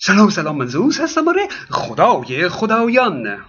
[0.00, 1.48] سلام سلام من زوس هستم آره.
[1.70, 3.44] خدای خدایان.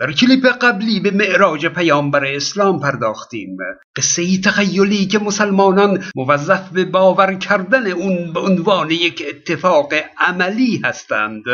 [0.00, 3.56] در کلیپ قبلی به معراج پیامبر اسلام پرداختیم.
[3.96, 10.80] قصه ای تخیلی که مسلمانان موظف به باور کردن اون به عنوان یک اتفاق عملی
[10.84, 11.44] هستند.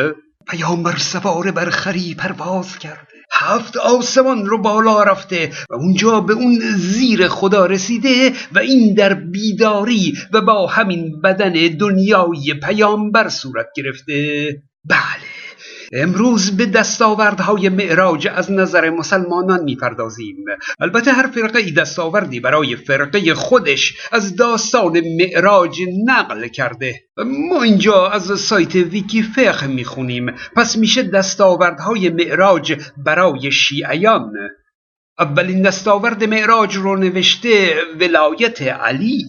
[0.48, 3.19] پیامبر سوار بر خری پرواز کرده.
[3.40, 9.14] هفت آسمان رو بالا رفته و اونجا به اون زیر خدا رسیده و این در
[9.14, 14.48] بیداری و با همین بدن دنیای پیامبر صورت گرفته.
[14.84, 15.39] بله.
[15.92, 20.36] امروز به دستاوردهای معراج از نظر مسلمانان می‌پردازیم.
[20.80, 27.00] البته هر فرقه ای دستاوردی برای فرقه خودش از داستان معراج نقل کرده.
[27.26, 30.34] ما اینجا از سایت ویکی فقه می‌خونیم.
[30.56, 34.32] پس میشه دستاوردهای معراج برای شیعیان.
[35.18, 39.24] اولین دستاورد معراج رو نوشته ولایت علی.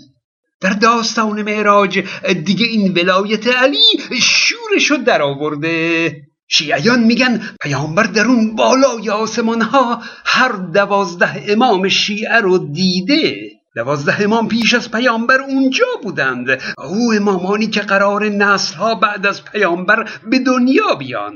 [0.62, 2.03] در داستان معراج
[2.45, 3.77] دیگه این ولایت علی
[4.21, 6.12] شورشو در آورده
[6.54, 13.52] شیعیان میگن پیامبر در اون بالای آسمان ها هر دوازده امام شیعه رو دیده.
[13.76, 16.62] دوازده امام پیش از پیامبر اونجا بودند.
[16.77, 21.35] او امامانی که قرار نسل ها بعد از پیامبر به دنیا بیان.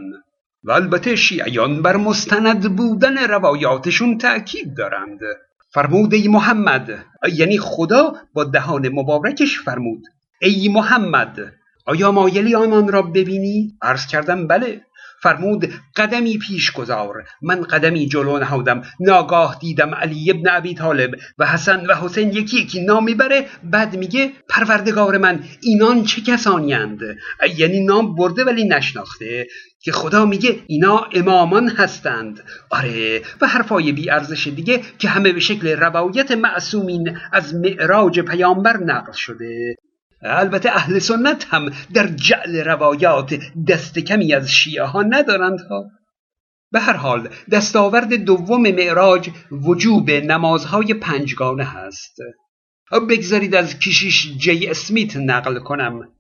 [0.63, 5.19] و البته شیعیان بر مستند بودن روایاتشون تأکید دارند.
[5.73, 10.03] فرمود ای محمد یعنی خدا با دهان مبارکش فرمود.
[10.41, 11.39] ای محمد
[11.85, 14.81] آیا مایلی آنان را ببینی؟ عرض کردم بله.
[15.21, 17.23] فرمود قدمی پیش گذار.
[17.41, 18.81] من قدمی جلو نهادم.
[18.99, 23.45] ناگاه دیدم علی ابن ابی طالب و حسن و حسین یکی یکی نام می‌بره.
[23.63, 26.99] بعد میگه پروردگار من اینان چه کسانیند
[27.57, 29.47] یعنی نام برده ولی نشناخته.
[29.85, 32.44] که خدا میگه اینا امامان هستند.
[32.69, 38.77] آره و حرفای بی ارزش دیگه که همه به شکل روایت معصومین از معراج پیامبر
[38.77, 39.75] نقل شده.
[40.21, 45.85] البته اهل سنت هم در جعل روایات دست کمی از شیعه ها ندارند ها.
[46.72, 52.17] به هر حال دستاورد دوم معراج وجوب نمازهای پنجگانه هست.
[53.09, 56.14] بگذارید از کشیش جی اسمیت نقل کنم.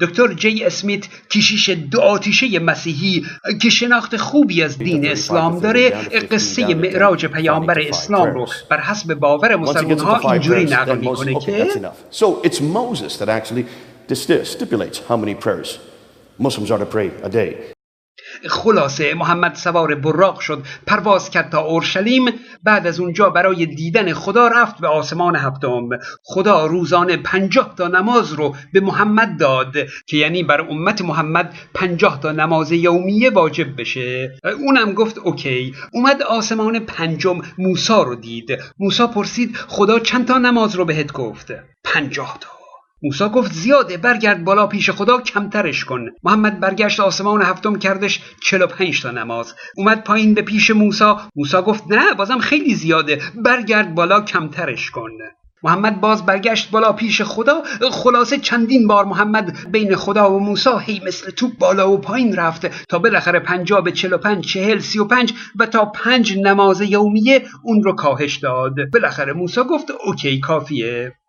[0.00, 3.26] دکتر جی اسمیت کشیش دو آتیشه مسیحی
[3.62, 5.90] که شناخت خوبی از دین اسلام داره
[6.30, 11.70] قصه معراج پیامبر اسلام رو بر حسب باور مسلمان ها اینجوری نقل می‌کنه که
[12.12, 13.64] So it's Moses that actually
[14.44, 15.78] stipulates how many prayers
[16.38, 17.72] Muslims are to pray a day.
[18.48, 22.24] خلاصه محمد سوار براق شد پرواز کرد تا اورشلیم
[22.62, 25.88] بعد از اونجا برای دیدن خدا رفت به آسمان هفتم.
[26.22, 29.76] خدا روزانه پنجاه تا نماز رو به محمد داد
[30.06, 34.38] که یعنی بر امت محمد پنجاه تا نماز یومیه واجب بشه.
[34.58, 35.74] اونم گفت اوکی.
[35.92, 38.58] اومد آسمان پنجم موسا رو دید.
[38.78, 41.52] موسا پرسید خدا چند تا نماز رو بهت گفت؟
[41.84, 42.59] پنجاه تا.
[43.02, 46.06] موسا گفت زیاده برگرد بالا پیش خدا کمترش کن.
[46.22, 49.54] محمد برگشت آسمان هفتم کردش 45 تا نماز.
[49.76, 55.10] اومد پایین به پیش موسا موسا گفت نه بازم خیلی زیاده برگرد بالا کمترش کن.
[55.62, 57.62] محمد باز برگشت بالا پیش خدا.
[57.90, 62.86] خلاصه چندین بار محمد بین خدا و موسا هی مثل توپ بالا و پایین رفت
[62.86, 66.80] تا بالاخره پنجا به چل و پنج چهل سی و پنج و تا پنج نماز
[66.80, 68.74] یومیه اون رو کاهش داد.
[68.92, 71.19] بالاخره موسا گفت اوکی کافیه.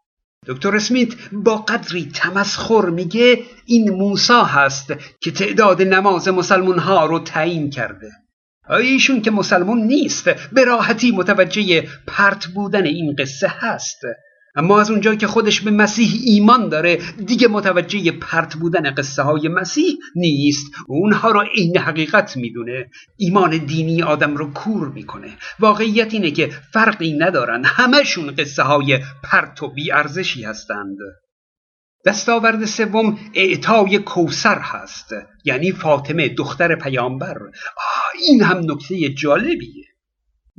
[0.47, 7.19] دکتر اسمیت با قدری تمسخر میگه این موسا هست که تعداد نماز مسلمون ها رو
[7.19, 8.11] تعیین کرده.
[8.69, 14.01] ایشون که مسلمون نیست به راحتی متوجه پرت بودن این قصه هست؟
[14.55, 16.95] اما از اونجا که خودش به مسیح ایمان داره
[17.25, 20.71] دیگه متوجه پرت بودن قصه های مسیح نیست.
[20.87, 22.89] اونها رو عین حقیقت می‌دونه.
[23.17, 25.29] ایمان دینی آدم رو کور می‌کنه.
[25.59, 27.65] واقعیت اینه که فرقی ندارن.
[27.65, 30.97] همشون قصه های پرت و بیارزشی هستند.
[32.05, 35.13] دستاورد سوم اعطای کوسر هست.
[35.45, 37.37] یعنی فاطمه دختر پیامبر.
[38.27, 39.85] این هم نکته جالبیه.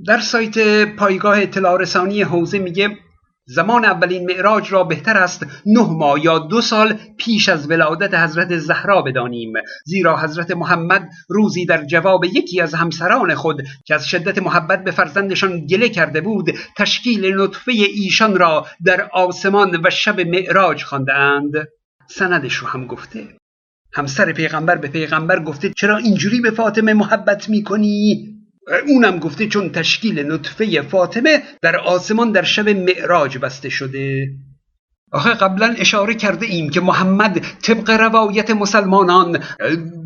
[0.06, 2.98] در سایت پایگاه اطلاع رسانی حوزه میگه
[3.46, 8.56] زمان اولین معراج را بهتر است نه ماه یا دو سال پیش از ولادت حضرت
[8.56, 9.52] زهرا بدانیم.
[9.84, 14.90] زیرا حضرت محمد روزی در جواب یکی از همسران خود که از شدت محبت به
[14.90, 21.52] فرزندشان گله کرده بود تشکیل نطفه ایشان را در آسمان و شب معراج خواندهاند
[22.08, 23.28] سندش رو هم گفته.
[23.94, 28.28] همسر پیغمبر به پیغمبر گفته چرا اینجوری به فاطمه محبت می‌کنی؟
[28.88, 34.28] اونم گفته چون تشکیل نطفه فاطمه در آسمان در شب معراج بسته شده.
[35.12, 39.44] آخه قبلا اشاره کرده ایم که محمد طبق روایت مسلمانان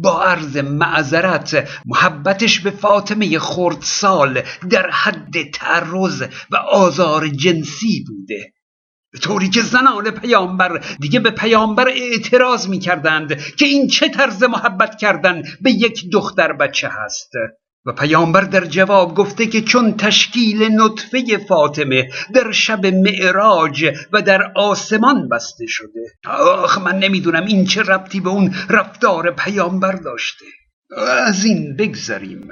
[0.03, 8.53] با عرض معذرت محبتش به فاطمه خردسال در حد تعرض و آزار جنسی بوده.
[9.23, 15.43] طوری که زنان پیامبر دیگه به پیامبر اعتراض می‌کردند که این چه طرز محبت کردن
[15.61, 17.31] به یک دختر بچه هست.
[17.87, 24.53] و پیامبر در جواب گفته که چون تشکیل نطفه فاطمه در شب معراج و در
[24.57, 26.13] آسمان بسته شده.
[26.27, 30.45] آخ من نمی‌دونم این چه ربطی به اون رفتار پیامبر داشته.
[31.27, 32.49] از این بگذریم.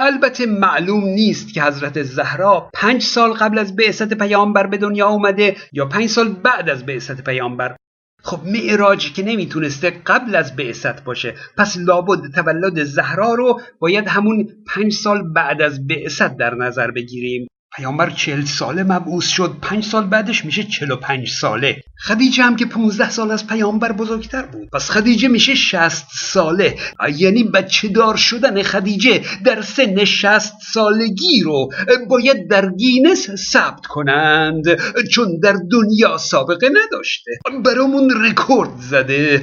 [0.00, 5.56] البته معلوم نیست که حضرت زهرا پنج سال قبل از بعثت پیامبر به دنیا اومده
[5.72, 7.76] یا پنج سال بعد از بعثت پیامبر.
[8.22, 11.34] خب معراج که نمی‌تونسته قبل از بعثت باشه.
[11.56, 17.48] پس لابد تولد زهرا رو باید همون پنج سال بعد از بعثت در نظر بگیریم.
[17.76, 19.56] پیامبر چل ساله مبعوث شد.
[19.62, 21.82] پنج سال بعدش میشه چل و پنج ساله.
[21.98, 24.68] خدیجه هم که پونزده سال از پیامبر بزرگتر بود.
[24.72, 26.76] پس خدیجه میشه شست ساله.
[27.16, 31.68] یعنی بچه دار شدن خدیجه در سن شست سالگی رو
[32.08, 34.64] باید در گینس ثبت کنند.
[35.10, 37.30] چون در دنیا سابقه نداشته.
[37.64, 39.42] برامون رکورد زده.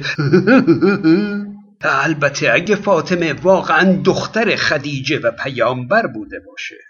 [1.82, 6.89] البته اگه فاطمه واقعا دختر خدیجه و پیامبر بوده باشه.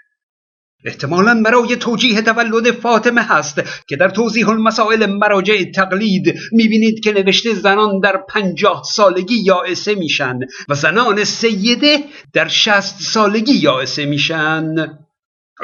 [0.85, 7.55] احتمالا برای توجیه تولد فاطمه هست که در توضیح المسائل مراجع تقلید می‌بینید که نوشته
[7.55, 10.39] زنان در پنجاه سالگی یائسه میشن
[10.69, 11.99] و زنان سیده
[12.33, 14.75] در شست سالگی یائسه میشن.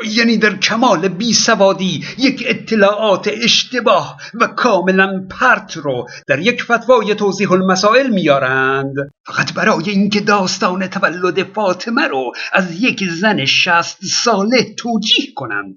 [0.05, 7.15] یعنی در کمال بی سوادی یک اطلاعات اشتباه و کاملا پرت رو در یک فتوای
[7.15, 8.95] توضیح المسائل میارند.
[9.27, 15.77] فقط برای اینکه داستان تولد فاطمه رو از یک زن شست ساله توجیه کنند.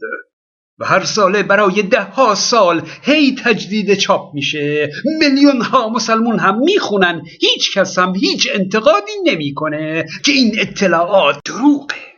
[0.80, 4.92] و هر ساله برای ده ها سال هی تجدید چاپ میشه.
[5.20, 7.22] میلیون ها مسلمون هم می‌خونن.
[7.42, 12.09] هیچ کس هم هیچ انتقادی نمی‌کنه که این اطلاعات دروغه.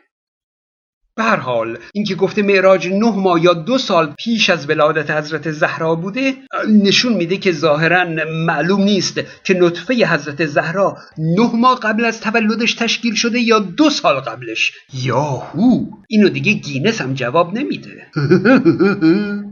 [1.15, 5.51] به هر حال اینکه گفته معراج نه ماه یا دو سال پیش از ولادت حضرت
[5.51, 6.33] زهرا بوده
[6.69, 8.05] نشون میده که ظاهرا
[8.45, 13.89] معلوم نیست که نطفه حضرت زهرا نه ماه قبل از تولدش تشکیل شده یا دو
[13.89, 14.71] سال قبلش.
[14.93, 15.85] یاهو!
[16.07, 18.07] اینو دیگه گینس هم جواب نمیده.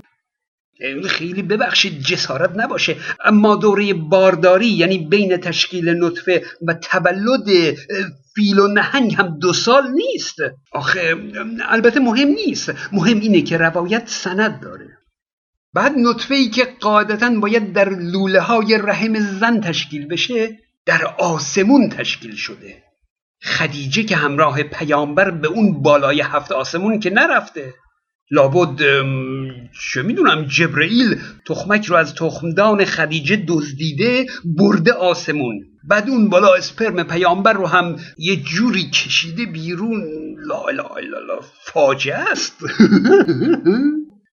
[1.08, 2.96] خیلی ببخشید جسارت نباشه.
[3.26, 7.76] اما دوره بارداری یعنی بین تشکیل نطفه و تولد
[8.36, 10.36] فیل و نهنگ هم دو سال نیست.
[10.72, 11.31] آخه
[11.70, 12.74] البته مهم نیست.
[12.92, 14.98] مهم اینه که روایت سند داره.
[15.74, 21.90] بعد نطفه ای که قاعدتا باید در لوله های رحم زن تشکیل بشه در آسمون
[21.90, 22.84] تشکیل شده.
[23.44, 27.74] خدیجه که همراه پیامبر به اون بالای هفت آسمون که نرفته.
[28.31, 28.81] لابد
[29.94, 35.66] چه می‌دونم جبرئیل تخمک رو از تخمدان خدیجه دزدیده برده آسمون.
[35.84, 40.04] بعد اون بالا اسپرم پیامبر رو هم یه جوری کشیده بیرون.
[40.46, 42.58] لا لا لا لا فاجعه است.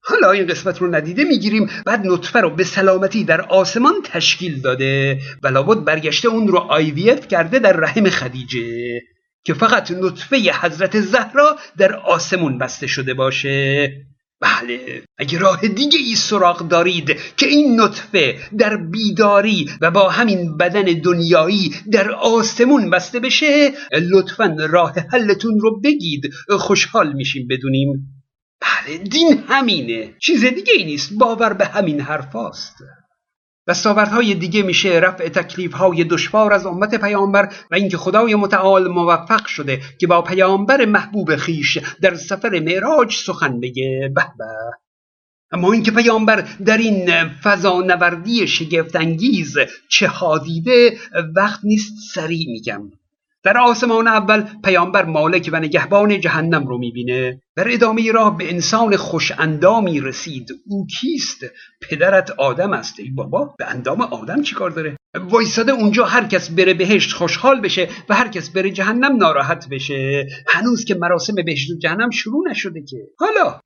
[0.04, 1.70] حالا این قسمت رو ندیده می‌گیریم.
[1.86, 7.28] بعد نطفه رو به سلامتی در آسمان تشکیل داده و لابد برگشته اون رو آیویت
[7.28, 9.02] کرده در رحم خدیجه.
[9.44, 13.92] که فقط نطفه حضرت زهرا در آسمون بسته شده باشه.
[14.42, 20.58] بله اگه راه دیگه ای سراغ دارید که این نطفه در بیداری و با همین
[20.58, 23.72] بدن دنیایی در آسمون بسته بشه
[24.12, 26.22] لطفا راه حلتون رو بگید.
[26.60, 28.08] خوشحال میشیم بدونیم.
[28.62, 30.14] بله دین همینه.
[30.20, 31.14] چیز دیگه ای نیست.
[31.14, 32.76] باور به همین حرفاست
[33.68, 39.81] دستاوردهای دیگه میشه رفع تکلیفهای دشوار از امت پیامبر و اینکه خدای متعال موفق شده
[40.00, 44.12] که با پیامبر محبوب خیش در سفر معراج سخن بگه.
[44.16, 44.26] به
[45.52, 49.57] اما اینکه پیامبر در این فضا نوردی شگفت انگیز
[49.90, 50.97] چه حادیده
[51.35, 52.92] وقت نیست سریع میگم.
[53.44, 58.95] در آسمان اول پیامبر مالک و نگهبان جهنم رو می‌بینه در ادامه راه به انسان
[58.95, 60.50] خوش اندامی رسید.
[60.68, 61.45] او کیست؟
[61.81, 63.00] پدرت آدم است.
[63.00, 64.98] ای بابا به اندام آدم چیکار داره؟
[65.30, 70.28] وایساده اونجا هر کس بره بهشت خوشحال بشه و هر کس بره جهنم ناراحت بشه.
[70.48, 72.98] هنوز که مراسم بهشت و جهنم شروع نشده که.
[73.18, 73.60] حالا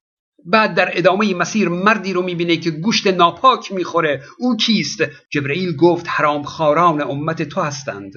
[0.45, 4.21] بعد در ادامه مسیر مردی رو می‌بینه که گوشت ناپاک می‌خوره.
[4.39, 8.13] او کیست؟ جبرئیل گفت حرام خاران امت تو هستند.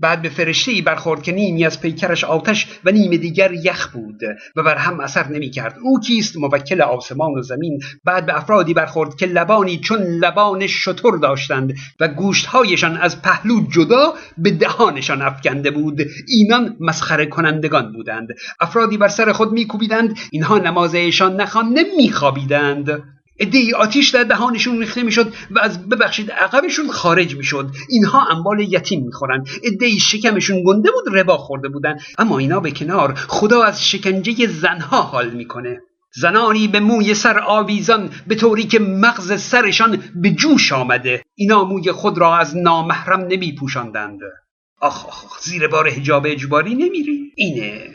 [0.00, 4.20] بعد به فرشته برخورد که نیمی از پیکرش آتش و نیم دیگر یخ بود
[4.56, 7.80] و بر هم اثر نمی کرد او کیست؟ موکل آسمان و زمین.
[8.04, 14.14] بعد به افرادی برخورد که لبانی چون لبان شتر داشتند و گوشتهایشان از پهلو جدا
[14.38, 16.00] به دهانشان افکنده بود.
[16.28, 18.28] اینان مسخره کنندگان بودند.
[18.60, 20.18] افرادی بر سر خود میکوبیدند.
[20.30, 23.02] اینها نمازشان نخوانده میخوابیدند
[23.38, 27.70] ادهی آتیش در دهانشون ریخته می‌شد و از ببخشید عقبشون خارج می‌شد.
[27.88, 31.98] اینها انبال یتیم می‌خورن ادهی شکمشون گنده بود ربا خورده بودن.
[32.18, 35.80] اما اینا به کنار خدا از شکنجه زنها حال می‌کنه.
[36.14, 41.22] زنانی به موی سر آویزان به طوری که مغز سرشان به جوش آمده.
[41.34, 44.20] اینا موی خود را از نامحرم نمی پوشاندند
[44.80, 47.32] آخ آخ زیر بار حجاب اجباری نمیری.
[47.36, 47.94] اینه.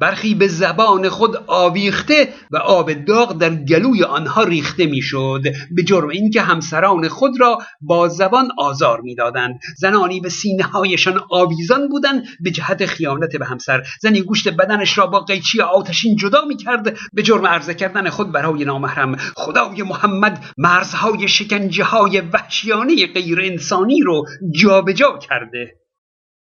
[0.00, 5.42] برخی به زبان خود آویخته و آب داغ در گلوی آنها ریخته می‌شد.
[5.70, 9.60] به جرم اینکه همسران خود را با زبان آزار می‌دادند.
[9.78, 13.82] زنانی به سینه هایشان آویزان بودند به جهت خیانت به همسر.
[14.00, 16.96] زنی گوشت بدنش را با قیچی آتشین جدا می‌کرد.
[17.12, 19.16] به جرم عرضه کردن خود برای نامحرم.
[19.36, 25.79] خدای محمد مرزهای شکنجه های وحشیانه غیر انسانی رو جابجا کرده.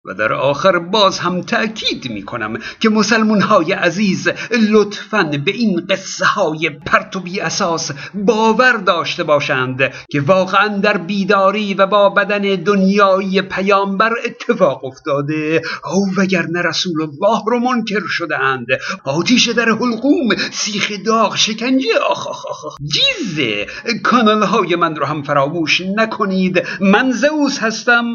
[0.06, 4.28] و در آخر باز هم تأکید می کنم که مسلمون های عزیز
[4.70, 11.88] لطفا به این قصه های پرتوبی اساس باور داشته باشند که واقعا در بیداری و
[11.88, 15.62] با بدن دنیایی پیامبر اتفاق افتاده.
[15.94, 18.68] او وگرنه رسول الله رو منکر شدهاند
[19.06, 21.90] آتیش در حلقوم سیخ داغ شکنجه.
[22.10, 23.68] آخ آخ آخ جیزه.
[24.04, 26.64] کانال های من رو هم فراموش نکنید.
[26.82, 28.14] من زوس هستم.